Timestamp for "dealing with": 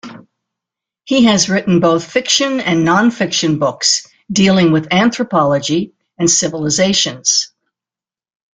4.31-4.91